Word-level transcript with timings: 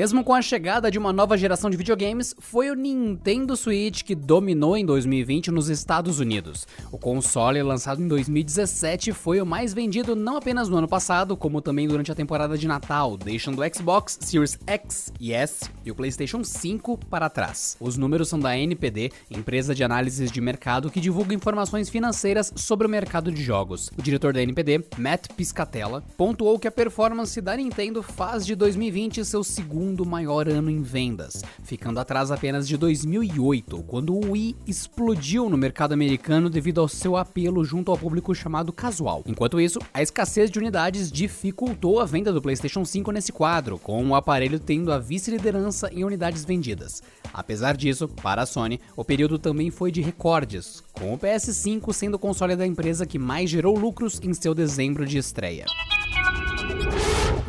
Mesmo 0.00 0.24
com 0.24 0.32
a 0.32 0.40
chegada 0.40 0.90
de 0.90 0.98
uma 0.98 1.12
nova 1.12 1.36
geração 1.36 1.68
de 1.68 1.76
videogames, 1.76 2.34
foi 2.38 2.70
o 2.70 2.74
Nintendo 2.74 3.54
Switch 3.54 4.02
que 4.02 4.14
dominou 4.14 4.74
em 4.74 4.82
2020 4.82 5.50
nos 5.50 5.68
Estados 5.68 6.18
Unidos. 6.18 6.66
O 6.90 6.96
console, 6.96 7.62
lançado 7.62 8.00
em 8.00 8.08
2017, 8.08 9.12
foi 9.12 9.42
o 9.42 9.44
mais 9.44 9.74
vendido 9.74 10.16
não 10.16 10.38
apenas 10.38 10.70
no 10.70 10.78
ano 10.78 10.88
passado, 10.88 11.36
como 11.36 11.60
também 11.60 11.86
durante 11.86 12.10
a 12.10 12.14
temporada 12.14 12.56
de 12.56 12.66
Natal, 12.66 13.14
deixando 13.18 13.60
o 13.60 13.74
Xbox 13.74 14.18
Series 14.22 14.58
X 14.66 15.12
e 15.20 15.34
S 15.34 15.68
e 15.84 15.90
o 15.90 15.94
PlayStation 15.94 16.42
5 16.42 16.96
para 17.10 17.28
trás. 17.28 17.76
Os 17.78 17.98
números 17.98 18.30
são 18.30 18.38
da 18.38 18.56
NPD, 18.56 19.12
empresa 19.30 19.74
de 19.74 19.84
análises 19.84 20.32
de 20.32 20.40
mercado 20.40 20.90
que 20.90 20.98
divulga 20.98 21.34
informações 21.34 21.90
financeiras 21.90 22.54
sobre 22.56 22.86
o 22.86 22.90
mercado 22.90 23.30
de 23.30 23.42
jogos. 23.42 23.90
O 23.98 24.00
diretor 24.00 24.32
da 24.32 24.40
NPD, 24.40 24.82
Matt 24.96 25.28
Piscatella, 25.36 26.02
pontuou 26.16 26.58
que 26.58 26.68
a 26.68 26.72
performance 26.72 27.38
da 27.38 27.54
Nintendo 27.54 28.02
faz 28.02 28.46
de 28.46 28.54
2020 28.54 29.22
seu 29.26 29.44
segundo 29.44 29.89
segundo 29.90 30.06
maior 30.06 30.48
ano 30.48 30.70
em 30.70 30.82
vendas, 30.82 31.42
ficando 31.64 31.98
atrás 31.98 32.30
apenas 32.30 32.68
de 32.68 32.76
2008, 32.76 33.82
quando 33.88 34.14
o 34.14 34.30
Wii 34.30 34.54
explodiu 34.64 35.50
no 35.50 35.56
mercado 35.56 35.92
americano 35.92 36.48
devido 36.48 36.80
ao 36.80 36.86
seu 36.86 37.16
apelo 37.16 37.64
junto 37.64 37.90
ao 37.90 37.98
público 37.98 38.32
chamado 38.32 38.72
casual. 38.72 39.24
Enquanto 39.26 39.60
isso, 39.60 39.80
a 39.92 40.00
escassez 40.00 40.48
de 40.48 40.60
unidades 40.60 41.10
dificultou 41.10 41.98
a 41.98 42.06
venda 42.06 42.32
do 42.32 42.40
PlayStation 42.40 42.84
5 42.84 43.10
nesse 43.10 43.32
quadro, 43.32 43.80
com 43.80 44.06
o 44.06 44.14
aparelho 44.14 44.60
tendo 44.60 44.92
a 44.92 44.98
vice-liderança 44.98 45.90
em 45.92 46.04
unidades 46.04 46.44
vendidas. 46.44 47.02
Apesar 47.34 47.76
disso, 47.76 48.06
para 48.06 48.42
a 48.42 48.46
Sony, 48.46 48.80
o 48.96 49.04
período 49.04 49.40
também 49.40 49.72
foi 49.72 49.90
de 49.90 50.00
recordes, 50.00 50.84
com 50.92 51.12
o 51.12 51.18
PS5 51.18 51.92
sendo 51.92 52.14
o 52.14 52.18
console 52.18 52.54
da 52.54 52.66
empresa 52.66 53.04
que 53.04 53.18
mais 53.18 53.50
gerou 53.50 53.76
lucros 53.76 54.20
em 54.22 54.32
seu 54.34 54.54
dezembro 54.54 55.04
de 55.04 55.18
estreia. 55.18 55.66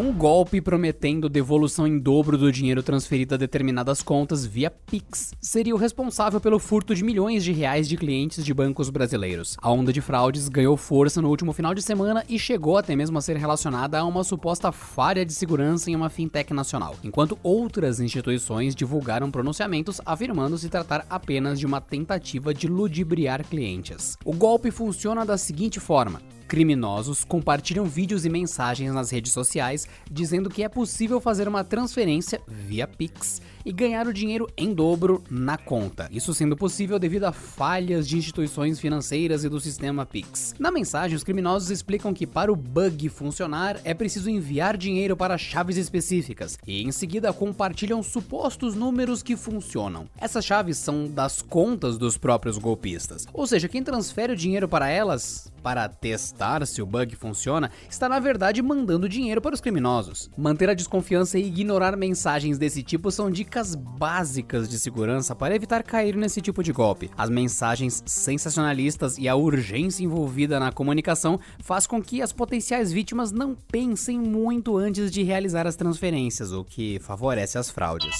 Um 0.00 0.14
golpe 0.14 0.62
prometendo 0.62 1.28
devolução 1.28 1.86
em 1.86 1.98
dobro 1.98 2.38
do 2.38 2.50
dinheiro 2.50 2.82
transferido 2.82 3.34
a 3.34 3.36
determinadas 3.36 4.00
contas 4.00 4.46
via 4.46 4.70
Pix 4.70 5.34
seria 5.42 5.74
o 5.74 5.78
responsável 5.78 6.40
pelo 6.40 6.58
furto 6.58 6.94
de 6.94 7.04
milhões 7.04 7.44
de 7.44 7.52
reais 7.52 7.86
de 7.86 7.98
clientes 7.98 8.42
de 8.42 8.54
bancos 8.54 8.88
brasileiros. 8.88 9.58
A 9.60 9.70
onda 9.70 9.92
de 9.92 10.00
fraudes 10.00 10.48
ganhou 10.48 10.74
força 10.74 11.20
no 11.20 11.28
último 11.28 11.52
final 11.52 11.74
de 11.74 11.82
semana 11.82 12.24
e 12.30 12.38
chegou 12.38 12.78
até 12.78 12.96
mesmo 12.96 13.18
a 13.18 13.20
ser 13.20 13.36
relacionada 13.36 13.98
a 13.98 14.04
uma 14.06 14.24
suposta 14.24 14.72
falha 14.72 15.22
de 15.22 15.34
segurança 15.34 15.90
em 15.90 15.96
uma 15.96 16.08
fintech 16.08 16.54
nacional, 16.54 16.96
enquanto 17.04 17.38
outras 17.42 18.00
instituições 18.00 18.74
divulgaram 18.74 19.30
pronunciamentos 19.30 20.00
afirmando 20.06 20.56
se 20.56 20.70
tratar 20.70 21.04
apenas 21.10 21.60
de 21.60 21.66
uma 21.66 21.78
tentativa 21.78 22.54
de 22.54 22.66
ludibriar 22.68 23.44
clientes. 23.44 24.16
O 24.24 24.32
golpe 24.32 24.70
funciona 24.70 25.26
da 25.26 25.36
seguinte 25.36 25.78
forma: 25.78 26.22
Criminosos 26.50 27.22
compartilham 27.22 27.84
vídeos 27.84 28.24
e 28.24 28.28
mensagens 28.28 28.92
nas 28.92 29.08
redes 29.08 29.30
sociais 29.30 29.86
dizendo 30.10 30.50
que 30.50 30.62
é 30.62 30.68
possível 30.68 31.20
fazer 31.20 31.48
uma 31.48 31.64
transferência 31.64 32.40
via 32.46 32.86
Pix 32.86 33.40
e 33.64 33.72
ganhar 33.72 34.06
o 34.06 34.12
dinheiro 34.12 34.48
em 34.56 34.72
dobro 34.72 35.22
na 35.30 35.56
conta. 35.56 36.08
Isso 36.10 36.32
sendo 36.32 36.56
possível 36.56 36.98
devido 36.98 37.24
a 37.24 37.32
falhas 37.32 38.08
de 38.08 38.16
instituições 38.16 38.80
financeiras 38.80 39.44
e 39.44 39.48
do 39.48 39.60
sistema 39.60 40.06
Pix. 40.06 40.54
Na 40.58 40.70
mensagem, 40.70 41.16
os 41.16 41.24
criminosos 41.24 41.70
explicam 41.70 42.14
que 42.14 42.26
para 42.26 42.52
o 42.52 42.56
bug 42.56 43.08
funcionar 43.08 43.80
é 43.84 43.94
preciso 43.94 44.30
enviar 44.30 44.76
dinheiro 44.76 45.16
para 45.16 45.38
chaves 45.38 45.76
específicas 45.76 46.58
e 46.66 46.82
em 46.82 46.92
seguida 46.92 47.32
compartilham 47.32 48.02
supostos 48.02 48.74
números 48.74 49.22
que 49.22 49.36
funcionam. 49.36 50.06
Essas 50.18 50.44
chaves 50.44 50.78
são 50.78 51.06
das 51.06 51.42
contas 51.42 51.98
dos 51.98 52.16
próprios 52.16 52.58
golpistas, 52.58 53.26
ou 53.32 53.46
seja, 53.46 53.68
quem 53.68 53.82
transfere 53.82 54.32
o 54.32 54.36
dinheiro 54.36 54.68
para 54.68 54.88
elas 54.88 55.49
para 55.62 55.88
testar 55.88 56.66
se 56.66 56.82
o 56.82 56.86
bug 56.86 57.14
funciona, 57.16 57.70
está 57.88 58.08
na 58.08 58.18
verdade 58.18 58.62
mandando 58.62 59.08
dinheiro 59.08 59.40
para 59.40 59.54
os 59.54 59.60
criminosos. 59.60 60.30
Manter 60.36 60.70
a 60.70 60.74
desconfiança 60.74 61.38
e 61.38 61.46
ignorar 61.46 61.96
mensagens 61.96 62.58
desse 62.58 62.82
tipo 62.82 63.10
são 63.10 63.30
dicas 63.30 63.74
básicas 63.74 64.68
de 64.68 64.78
segurança 64.78 65.34
para 65.34 65.54
evitar 65.54 65.82
cair 65.82 66.16
nesse 66.16 66.40
tipo 66.40 66.62
de 66.62 66.72
golpe. 66.72 67.10
As 67.16 67.30
mensagens 67.30 68.02
sensacionalistas 68.06 69.18
e 69.18 69.28
a 69.28 69.34
urgência 69.34 70.04
envolvida 70.04 70.58
na 70.58 70.72
comunicação 70.72 71.38
faz 71.62 71.86
com 71.86 72.02
que 72.02 72.22
as 72.22 72.32
potenciais 72.32 72.92
vítimas 72.92 73.32
não 73.32 73.54
pensem 73.54 74.18
muito 74.18 74.76
antes 74.76 75.10
de 75.10 75.22
realizar 75.22 75.66
as 75.66 75.76
transferências, 75.76 76.52
o 76.52 76.64
que 76.64 76.98
favorece 77.00 77.58
as 77.58 77.70
fraudes. 77.70 78.16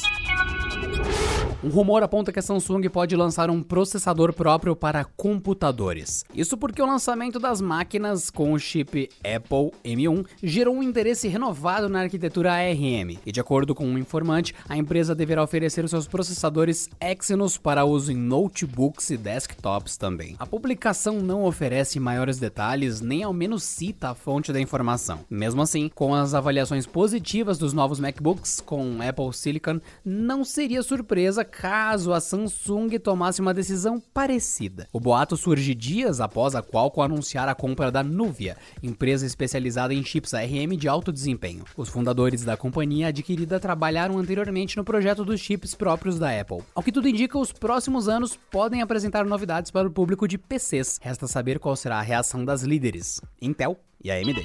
Um 1.62 1.69
rumor 1.69 2.03
aponta 2.03 2.32
que 2.32 2.38
a 2.38 2.43
Samsung 2.43 2.88
pode 2.88 3.15
lançar 3.15 3.50
um 3.50 3.62
processador 3.62 4.32
próprio 4.32 4.75
para 4.75 5.04
computadores. 5.04 6.25
Isso 6.34 6.56
porque 6.56 6.81
o 6.81 6.87
lançamento 6.87 7.38
das 7.38 7.60
máquinas 7.60 8.31
com 8.31 8.54
o 8.54 8.59
chip 8.59 9.10
Apple 9.19 9.70
M1 9.84 10.25
gerou 10.43 10.75
um 10.75 10.82
interesse 10.82 11.28
renovado 11.28 11.87
na 11.87 12.00
arquitetura 12.00 12.54
ARM, 12.54 13.19
e 13.26 13.31
de 13.31 13.41
acordo 13.41 13.75
com 13.75 13.84
um 13.87 13.99
informante, 13.99 14.54
a 14.66 14.75
empresa 14.75 15.15
deverá 15.15 15.43
oferecer 15.43 15.87
seus 15.87 16.09
processadores 16.09 16.88
Exynos 16.99 17.59
para 17.59 17.84
uso 17.84 18.10
em 18.10 18.16
notebooks 18.16 19.10
e 19.10 19.19
desktops 19.19 19.99
também. 19.99 20.37
A 20.38 20.47
publicação 20.47 21.20
não 21.20 21.44
oferece 21.44 22.00
maiores 22.00 22.38
detalhes, 22.38 23.03
nem 23.03 23.22
ao 23.22 23.34
menos 23.34 23.65
cita 23.65 24.09
a 24.09 24.15
fonte 24.15 24.50
da 24.50 24.62
informação. 24.62 25.26
Mesmo 25.28 25.60
assim, 25.60 25.91
com 25.94 26.15
as 26.15 26.32
avaliações 26.32 26.87
positivas 26.87 27.59
dos 27.59 27.75
novos 27.75 28.00
MacBooks 28.00 28.62
com 28.62 28.97
Apple 29.06 29.34
Silicon, 29.34 29.78
não 30.03 30.43
seria 30.43 30.82
surpresa 30.82 31.50
caso 31.50 32.12
a 32.12 32.21
Samsung 32.21 32.99
tomasse 32.99 33.41
uma 33.41 33.53
decisão 33.53 34.00
parecida. 34.00 34.88
O 34.93 35.00
boato 35.00 35.37
surge 35.37 35.75
dias 35.75 36.21
após 36.21 36.55
a 36.55 36.62
Qualcomm 36.62 37.05
anunciar 37.05 37.49
a 37.49 37.55
compra 37.55 37.91
da 37.91 38.03
Nuvia, 38.03 38.56
empresa 38.83 39.27
especializada 39.27 39.93
em 39.93 40.05
chips 40.05 40.33
ARM 40.33 40.77
de 40.77 40.88
alto 40.88 41.12
desempenho. 41.12 41.65
Os 41.77 41.88
fundadores 41.88 42.44
da 42.44 42.56
companhia 42.56 43.09
adquirida 43.09 43.59
trabalharam 43.59 44.19
anteriormente 44.19 44.77
no 44.77 44.84
projeto 44.84 45.25
dos 45.25 45.41
chips 45.41 45.75
próprios 45.75 46.19
da 46.19 46.41
Apple. 46.41 46.62
Ao 46.75 46.83
que 46.83 46.93
tudo 46.93 47.09
indica, 47.09 47.38
os 47.38 47.53
próximos 47.53 48.09
anos 48.09 48.38
podem 48.50 48.81
apresentar 48.81 49.25
novidades 49.25 49.71
para 49.71 49.88
o 49.88 49.91
público 49.91 50.28
de 50.28 50.38
PCs. 50.38 50.99
Resta 51.03 51.27
saber 51.27 51.59
qual 51.59 51.75
será 51.77 51.99
a 51.99 52.03
reação 52.03 52.44
das 52.44 52.62
líderes, 52.62 53.21
Intel 53.43 53.77
e 54.03 54.11
AMD. 54.11 54.44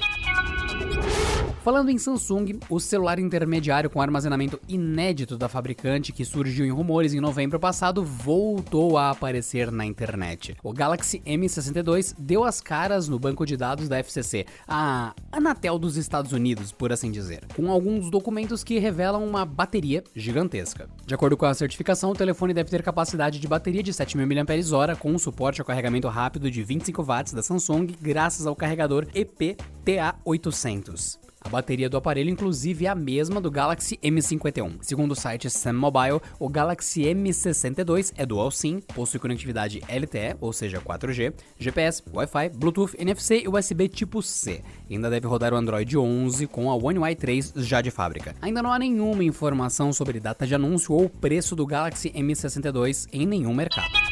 Falando 1.65 1.89
em 1.89 1.97
Samsung, 1.97 2.59
o 2.69 2.79
celular 2.79 3.17
intermediário 3.17 3.89
com 3.89 3.99
armazenamento 3.99 4.61
inédito 4.69 5.35
da 5.35 5.49
fabricante 5.49 6.11
que 6.11 6.23
surgiu 6.23 6.63
em 6.63 6.69
rumores 6.69 7.11
em 7.11 7.19
novembro 7.19 7.59
passado 7.59 8.03
voltou 8.03 8.99
a 8.99 9.09
aparecer 9.09 9.71
na 9.71 9.83
internet. 9.83 10.55
O 10.63 10.71
Galaxy 10.71 11.23
M62 11.25 12.13
deu 12.19 12.43
as 12.43 12.61
caras 12.61 13.09
no 13.09 13.17
banco 13.17 13.47
de 13.47 13.57
dados 13.57 13.89
da 13.89 13.97
FCC, 13.97 14.45
a 14.67 15.15
Anatel 15.31 15.79
dos 15.79 15.97
Estados 15.97 16.33
Unidos, 16.33 16.71
por 16.71 16.93
assim 16.93 17.09
dizer, 17.09 17.43
com 17.55 17.71
alguns 17.71 18.11
documentos 18.11 18.63
que 18.63 18.77
revelam 18.77 19.27
uma 19.27 19.43
bateria 19.43 20.03
gigantesca. 20.15 20.87
De 21.03 21.15
acordo 21.15 21.35
com 21.35 21.47
a 21.47 21.53
certificação, 21.55 22.11
o 22.11 22.15
telefone 22.15 22.53
deve 22.53 22.69
ter 22.69 22.83
capacidade 22.83 23.39
de 23.39 23.47
bateria 23.47 23.81
de 23.81 23.91
7000 23.91 24.27
mAh 24.27 24.95
com 24.99 25.17
suporte 25.17 25.61
ao 25.61 25.65
carregamento 25.65 26.07
rápido 26.09 26.51
de 26.51 26.61
25 26.61 27.01
watts 27.01 27.33
da 27.33 27.41
Samsung, 27.41 27.87
graças 27.99 28.45
ao 28.45 28.55
carregador 28.55 29.07
EP-TA800. 29.15 31.25
A 31.45 31.49
bateria 31.49 31.87
do 31.87 31.95
aparelho, 31.95 32.31
inclusive, 32.31 32.87
é 32.87 32.89
a 32.89 32.95
mesma 32.95 33.39
do 33.39 33.51
Galaxy 33.51 33.99
M51. 34.03 34.79
Segundo 34.81 35.11
o 35.11 35.15
site 35.15 35.47
Sam 35.47 35.73
Mobile, 35.73 36.19
o 36.39 36.49
Galaxy 36.49 37.03
M62 37.03 38.11
é 38.17 38.25
dual 38.25 38.49
SIM, 38.49 38.79
possui 38.79 39.19
conectividade 39.19 39.79
LTE, 39.87 40.37
ou 40.41 40.51
seja, 40.51 40.81
4G, 40.81 41.35
GPS, 41.59 42.01
Wi-Fi, 42.11 42.49
Bluetooth, 42.49 42.95
NFC 42.97 43.43
e 43.43 43.47
USB 43.47 43.87
tipo 43.87 44.23
C. 44.23 44.63
Ainda 44.89 45.07
deve 45.07 45.27
rodar 45.27 45.53
o 45.53 45.55
Android 45.55 45.95
11 45.95 46.47
com 46.47 46.71
a 46.71 46.75
One 46.75 46.97
UI 46.97 47.15
3 47.15 47.53
já 47.57 47.79
de 47.79 47.91
fábrica. 47.91 48.35
Ainda 48.41 48.63
não 48.63 48.73
há 48.73 48.79
nenhuma 48.79 49.23
informação 49.23 49.93
sobre 49.93 50.19
data 50.19 50.47
de 50.47 50.55
anúncio 50.55 50.95
ou 50.95 51.07
preço 51.07 51.55
do 51.55 51.67
Galaxy 51.67 52.09
M62 52.09 53.07
em 53.13 53.27
nenhum 53.27 53.53
mercado. 53.53 54.04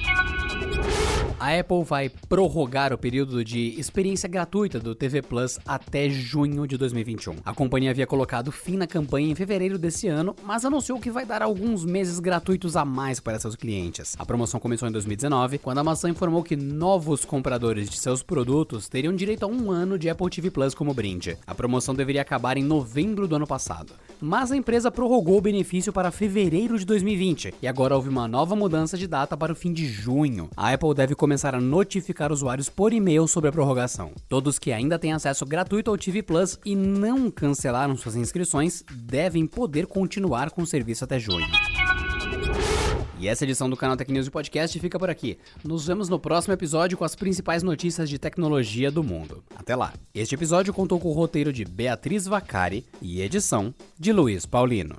A 1.43 1.59
Apple 1.59 1.83
vai 1.83 2.07
prorrogar 2.29 2.93
o 2.93 2.97
período 2.97 3.43
de 3.43 3.77
experiência 3.77 4.29
gratuita 4.29 4.79
do 4.79 4.95
TV 4.95 5.21
Plus 5.21 5.59
até 5.67 6.09
junho 6.09 6.65
de 6.65 6.77
2021. 6.77 7.35
A 7.43 7.53
companhia 7.53 7.91
havia 7.91 8.07
colocado 8.07 8.49
fim 8.49 8.77
na 8.77 8.87
campanha 8.87 9.29
em 9.29 9.35
fevereiro 9.35 9.77
desse 9.77 10.07
ano, 10.07 10.33
mas 10.41 10.63
anunciou 10.63 11.01
que 11.01 11.11
vai 11.11 11.25
dar 11.25 11.41
alguns 11.41 11.83
meses 11.83 12.21
gratuitos 12.21 12.77
a 12.77 12.85
mais 12.85 13.19
para 13.19 13.37
seus 13.41 13.57
clientes. 13.57 14.15
A 14.17 14.25
promoção 14.25 14.57
começou 14.57 14.87
em 14.87 14.91
2019, 14.93 15.57
quando 15.57 15.79
a 15.79 15.83
maçã 15.83 16.09
informou 16.09 16.43
que 16.43 16.55
novos 16.55 17.25
compradores 17.25 17.89
de 17.89 17.97
seus 17.97 18.23
produtos 18.23 18.87
teriam 18.87 19.13
direito 19.13 19.43
a 19.43 19.47
um 19.47 19.69
ano 19.69 19.99
de 19.99 20.09
Apple 20.09 20.29
TV 20.29 20.49
Plus 20.49 20.73
como 20.73 20.93
brinde. 20.93 21.37
A 21.45 21.53
promoção 21.53 21.93
deveria 21.93 22.21
acabar 22.21 22.55
em 22.55 22.63
novembro 22.63 23.27
do 23.27 23.35
ano 23.35 23.45
passado, 23.45 23.91
mas 24.21 24.49
a 24.49 24.55
empresa 24.55 24.89
prorrogou 24.89 25.39
o 25.39 25.41
benefício 25.41 25.91
para 25.91 26.09
fevereiro 26.09 26.79
de 26.79 26.85
2020 26.85 27.55
e 27.61 27.67
agora 27.67 27.97
houve 27.97 28.07
uma 28.07 28.29
nova 28.29 28.55
mudança 28.55 28.97
de 28.97 29.07
data 29.07 29.35
para 29.35 29.51
o 29.51 29.55
fim 29.57 29.73
de 29.73 29.85
junho. 29.85 30.49
A 30.55 30.71
Apple 30.71 30.93
deve 30.93 31.13
começar 31.13 31.32
começar 31.33 31.55
a 31.55 31.59
notificar 31.59 32.31
usuários 32.31 32.69
por 32.69 32.93
e-mail 32.93 33.27
sobre 33.27 33.49
a 33.49 33.51
prorrogação. 33.51 34.11
Todos 34.29 34.59
que 34.59 34.71
ainda 34.71 34.99
têm 34.99 35.13
acesso 35.13 35.43
gratuito 35.47 35.89
ao 35.89 35.97
TV 35.97 36.21
Plus 36.21 36.59
e 36.63 36.75
não 36.75 37.31
cancelaram 37.31 37.97
suas 37.97 38.15
inscrições 38.15 38.83
devem 38.93 39.47
poder 39.47 39.87
continuar 39.87 40.51
com 40.51 40.61
o 40.61 40.67
serviço 40.67 41.03
até 41.03 41.17
junho. 41.17 41.47
E 43.17 43.27
essa 43.27 43.45
edição 43.45 43.67
do 43.67 43.75
canal 43.75 43.97
Tech 43.97 44.11
News 44.11 44.27
e 44.27 44.29
Podcast 44.29 44.79
fica 44.79 44.99
por 44.99 45.09
aqui. 45.09 45.39
Nos 45.63 45.87
vemos 45.87 46.07
no 46.07 46.19
próximo 46.19 46.53
episódio 46.53 46.99
com 46.99 47.03
as 47.03 47.15
principais 47.15 47.63
notícias 47.63 48.07
de 48.07 48.19
tecnologia 48.19 48.91
do 48.91 49.03
mundo. 49.03 49.43
Até 49.55 49.75
lá. 49.75 49.91
Este 50.13 50.35
episódio 50.35 50.71
contou 50.71 50.99
com 50.99 51.09
o 51.09 51.13
roteiro 51.13 51.51
de 51.51 51.65
Beatriz 51.65 52.27
Vacari 52.27 52.85
e 53.01 53.21
edição 53.21 53.73
de 53.97 54.13
Luiz 54.13 54.45
Paulino. 54.45 54.97